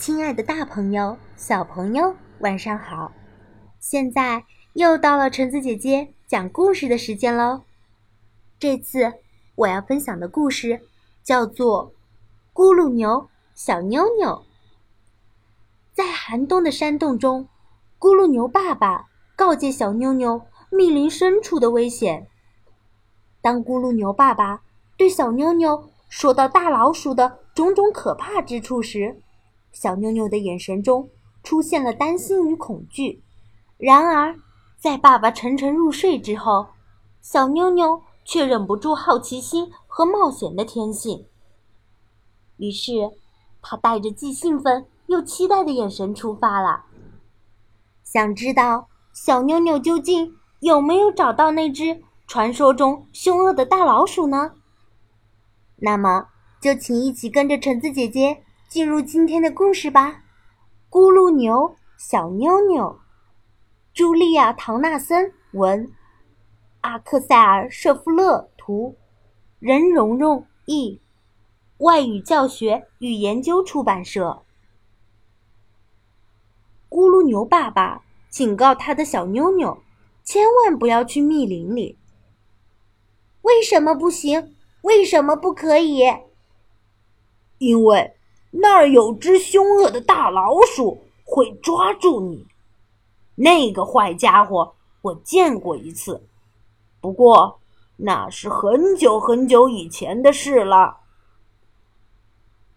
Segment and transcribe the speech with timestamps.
[0.00, 3.12] 亲爱的大朋友、小朋友，晚上好！
[3.80, 4.42] 现在
[4.72, 7.64] 又到了橙子姐姐讲故事的时间喽。
[8.58, 9.12] 这次
[9.56, 10.80] 我要分享的故事
[11.22, 11.92] 叫做
[12.58, 14.28] 《咕噜牛小妞妞》。
[15.92, 17.46] 在寒冬的山洞中，
[17.98, 19.04] 咕噜牛爸爸
[19.36, 20.40] 告诫小妞妞
[20.70, 22.26] 密林深处的危险。
[23.42, 24.62] 当咕噜牛爸爸
[24.96, 29.20] 对小妞妞说到大老鼠的种种可怕之处时，
[29.72, 31.08] 小妞妞的眼神中
[31.42, 33.22] 出现了担心与恐惧。
[33.78, 34.36] 然而，
[34.78, 36.68] 在爸爸沉沉入睡之后，
[37.20, 41.26] 小妞妞却忍不住好奇心和冒险的天性。
[42.58, 43.10] 于是，
[43.62, 46.84] 她带着既兴奋又期待的眼神出发了。
[48.04, 54.52] 想知道小妞妞究竟有没有找到那只传说中凶恶的大老鼠呢？
[55.76, 56.26] 那么，
[56.60, 58.42] 就请一起跟着橙子姐姐。
[58.70, 60.22] 进入今天的故事吧，
[60.94, 63.00] 《咕噜牛小妞妞》，
[63.98, 65.92] 茱莉亚·唐纳森文，
[66.82, 68.96] 阿克塞尔·舍夫勒图，
[69.58, 71.00] 任蓉蓉译，
[71.78, 74.44] 外语教学与研究出版社。
[76.88, 79.82] 咕噜牛爸爸警告他的小妞妞，
[80.22, 81.98] 千万不要去密林里。
[83.42, 84.54] 为什么不行？
[84.82, 86.04] 为什么不可以？
[87.58, 88.14] 因为。
[88.50, 92.46] 那儿有只凶恶的大老鼠，会抓住你。
[93.36, 96.26] 那个坏家伙，我见过一次，
[97.00, 97.60] 不过
[97.96, 100.98] 那是很久很久以前的事了。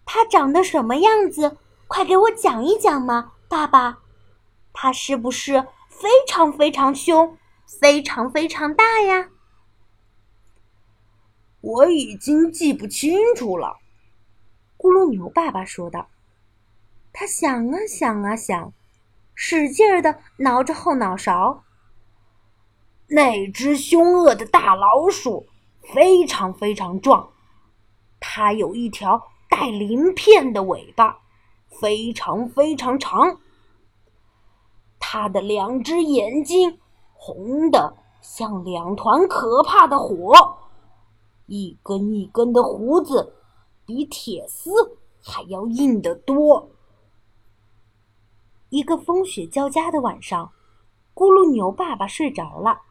[0.06, 1.58] 它长得什么样子？
[1.88, 4.00] 快给我讲一讲嘛，爸爸。
[4.72, 7.38] 它是不是非常非常凶，
[7.80, 9.30] 非常非常大呀？
[11.62, 13.78] 我已经记不清楚了。
[14.84, 16.10] 咕噜牛爸爸说道
[17.14, 18.74] ：“他想啊想啊想，
[19.34, 21.64] 使劲儿的挠着后脑勺。
[23.08, 25.48] 那只凶恶的大老鼠
[25.94, 27.30] 非常非常壮，
[28.20, 31.20] 它有一条带鳞片的尾巴，
[31.70, 33.40] 非常非常长。
[35.00, 36.78] 它的两只眼睛
[37.14, 40.58] 红的像两团可怕的火，
[41.46, 43.36] 一根一根的胡子。”
[43.86, 46.70] 比铁丝还要硬得多。
[48.70, 50.52] 一个风雪交加的晚上，
[51.14, 52.82] 咕噜牛爸爸睡着了，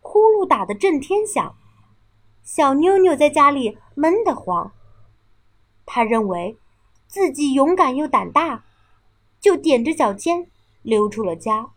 [0.00, 1.56] 呼噜打得震天响。
[2.42, 4.72] 小妞妞在家里闷得慌，
[5.84, 6.58] 他认为
[7.06, 8.64] 自己勇敢又胆大，
[9.40, 10.50] 就踮着脚尖
[10.82, 11.72] 溜出了家。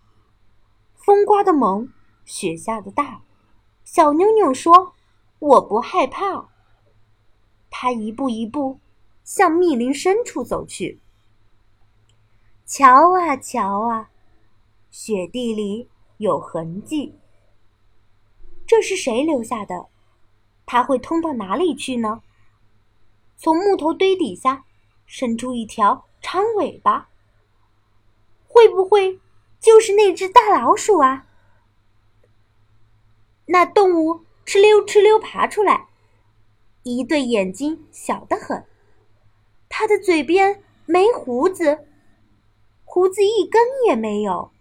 [0.94, 1.92] 风刮得猛，
[2.24, 3.24] 雪下的大，
[3.84, 4.94] 小妞妞说
[5.40, 6.50] ：“我不害怕。”
[7.84, 8.80] 他一步一步
[9.26, 11.02] 向密林深处走去。
[12.66, 14.10] 瞧啊瞧啊，
[14.90, 17.20] 雪地里有痕迹。
[18.66, 19.88] 这是谁留下的？
[20.66, 22.22] 它会通到哪里去呢？
[23.36, 24.64] 从木头堆底下
[25.06, 27.10] 伸出一条长尾巴，
[28.48, 29.20] 会不会
[29.60, 31.28] 就是那只大老鼠啊？
[33.48, 35.90] 那动物哧溜哧溜爬出来。
[36.84, 38.66] 一对眼睛小得很，
[39.70, 41.88] 它的嘴边没胡子，
[42.84, 44.52] 胡子一根也没有。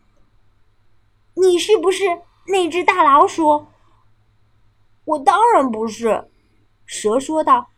[1.34, 3.66] 你是不是那只大老鼠？
[5.05, 6.31] 我当然不是，
[6.87, 7.71] 蛇说道。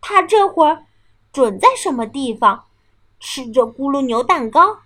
[0.00, 0.86] 它这会儿
[1.32, 2.66] 准在什么地方
[3.20, 4.80] 吃着咕噜牛蛋糕。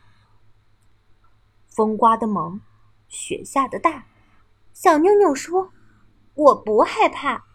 [1.68, 2.60] 风刮得猛，
[3.08, 4.04] 雪下的大，
[4.74, 5.70] 小妞妞说
[6.34, 7.46] ：“我不害怕。”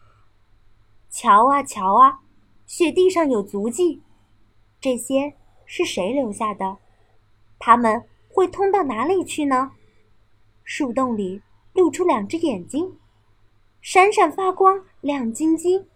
[1.20, 2.20] 瞧啊瞧啊，
[2.68, 4.04] 雪地上有足迹，
[4.80, 5.34] 这些
[5.66, 6.78] 是谁留下的？
[7.58, 9.72] 他们会通到哪里去呢？
[10.64, 11.42] 树洞里
[11.74, 13.00] 露出两只眼睛，
[13.82, 15.88] 闪闪发光，亮晶晶。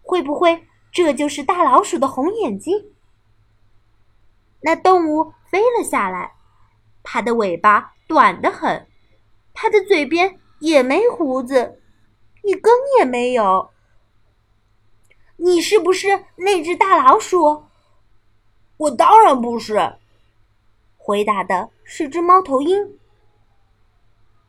[0.00, 2.94] 会不会这就是大老鼠的红眼睛？
[4.62, 6.32] 那动物飞了下来，
[7.02, 8.88] 它的尾巴短得很，
[9.52, 11.82] 它的嘴边也没胡子，
[12.42, 13.68] 一根也没有。
[15.42, 17.64] 你是不是那只大老鼠？
[18.76, 19.96] 我当然不是。
[20.98, 22.98] 回答的是只猫头鹰。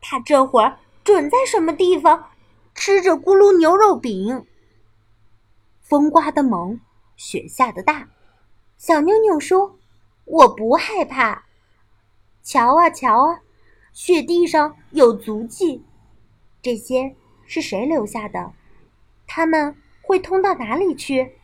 [0.01, 2.31] 它这会儿准在什么地方
[2.75, 4.45] 吃着咕噜牛肉饼。
[5.79, 6.77] 风刮得猛，
[7.15, 8.09] 雪下的大。
[8.77, 9.79] 小妞妞说
[10.25, 11.45] ：“我不害怕。”
[12.43, 13.39] 瞧啊瞧啊，
[13.93, 15.85] 雪地上有足迹，
[16.61, 17.15] 这些
[17.45, 18.51] 是谁留下的？
[19.25, 19.73] 他们。
[20.11, 21.35] 会通到哪里去？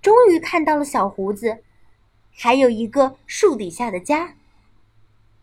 [0.00, 1.64] 终于看到了小胡子，
[2.32, 4.36] 还有一个树底下的家。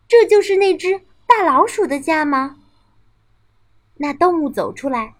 [0.08, 2.56] 这就是那只大老鼠的家吗？
[3.98, 5.14] 那动物走出来，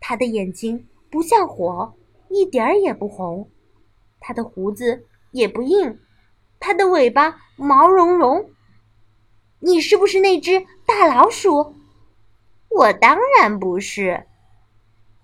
[0.00, 1.94] 它的眼睛不像火，
[2.28, 3.46] 一点儿也不红；
[4.18, 6.00] 它的胡子也不硬，
[6.58, 8.50] 它的尾巴毛茸茸。
[9.60, 11.76] 你是不是那只大老鼠？
[12.68, 14.26] 我当然不是。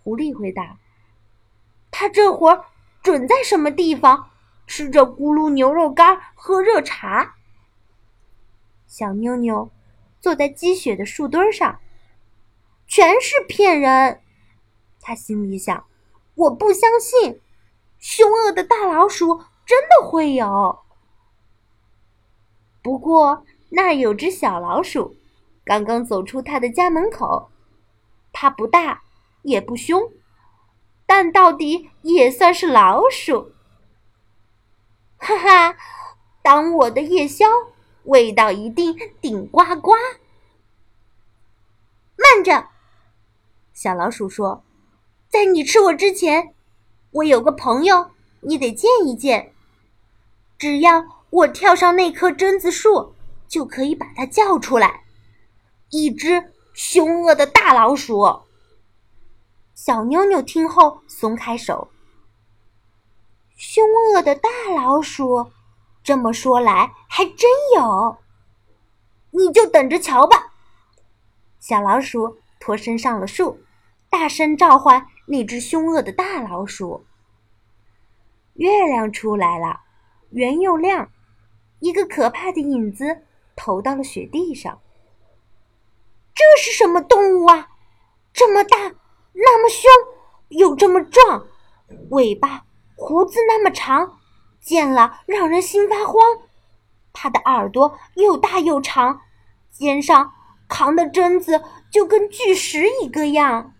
[0.05, 0.79] 狐狸回答
[1.90, 2.64] ：“他这会儿
[3.02, 4.31] 准在什么地方
[4.67, 7.37] 吃着咕噜牛肉干，喝热茶。”
[8.87, 9.70] 小妞妞
[10.20, 11.81] 坐在积雪的树墩上，
[12.87, 14.20] 全是骗人。
[15.00, 15.85] 他心里想
[16.35, 17.40] ：“我不相信，
[17.99, 20.81] 凶恶的大老鼠真的会有。”
[22.82, 25.17] 不过那儿有只小老鼠，
[25.64, 27.50] 刚刚走出他的家门口。
[28.32, 29.02] 它不大，
[29.43, 30.12] 也不凶，
[31.08, 33.50] 但到底也算是老鼠。
[35.19, 35.76] 哈哈，
[36.43, 37.44] 当我的夜宵。
[38.05, 39.93] 味道一定顶呱呱！
[42.16, 42.69] 慢着，
[43.75, 44.64] 小老鼠说
[45.28, 46.55] ：“在你吃我之前，
[47.10, 49.52] 我有个朋友，你得见一见。
[50.56, 53.12] 只要我跳上那棵榛子树，
[53.46, 55.05] 就可以把它叫出来。
[55.90, 58.40] 一只凶恶的大老鼠。”
[59.81, 61.87] 小妞妞听后松开手。
[63.55, 65.53] 凶恶的大老鼠。
[66.03, 68.19] 这么说来，还真有。
[69.31, 70.53] 你就等着瞧吧。
[71.61, 73.61] 小老鼠脱身上了树，
[74.11, 77.07] 大声召唤那只凶恶的大老鼠。
[78.55, 79.83] 月亮出来了，
[80.31, 81.09] 圆又亮，
[81.79, 83.23] 一个可怕的影子
[83.55, 84.81] 投到了雪地上。
[86.35, 87.69] 这是什么动物啊？
[88.33, 88.95] 这么大，
[89.40, 89.90] 那么凶，
[90.49, 91.46] 又这么壮，
[92.11, 92.64] 尾巴、
[92.96, 94.19] 胡子那么长。
[94.61, 96.20] 见了让人心发慌，
[97.12, 99.20] 它的耳朵又大又长，
[99.70, 100.32] 肩上
[100.69, 103.73] 扛的榛子就跟巨石一个样。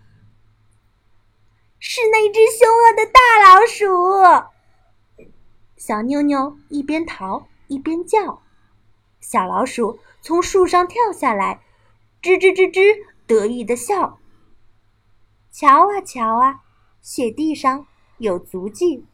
[1.77, 3.19] 是那只凶恶的大
[3.53, 5.27] 老鼠！
[5.75, 8.41] 小妞妞一边逃一边叫。
[9.19, 11.61] 小老鼠从树上跳下来，
[12.21, 14.17] 吱吱吱吱，得意的笑。
[15.51, 16.63] 瞧啊瞧啊，
[17.01, 17.87] 雪地上
[18.17, 19.05] 有足迹。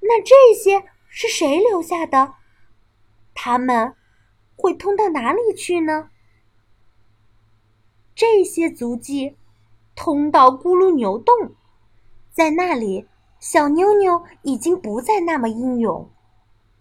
[0.00, 2.34] 那这些是谁留下的？
[3.34, 3.94] 他们
[4.56, 6.10] 会通到哪里去呢？
[8.14, 9.36] 这些足迹
[9.94, 11.54] 通到咕噜牛洞，
[12.30, 13.06] 在那里，
[13.38, 16.10] 小妞妞已经不再那么英勇，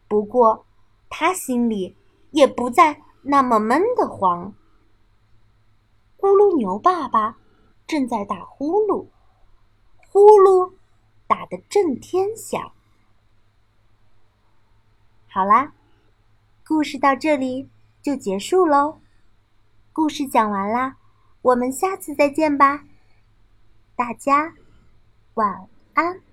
[0.08, 0.66] 不过
[1.10, 1.96] 她心里
[2.32, 4.54] 也不再那么闷得慌。
[6.18, 7.38] 咕噜牛爸爸
[7.92, 9.08] 正在打呼噜，
[10.14, 10.72] 呼噜
[11.28, 12.72] 打得震天响。
[15.28, 15.74] 好啦，
[16.66, 17.70] 故事到这里
[18.02, 19.02] 就结束喽。
[19.92, 20.96] 故事讲完啦，
[21.42, 22.86] 我们下次再见吧。
[23.98, 24.56] 大家
[25.34, 26.31] 晚安。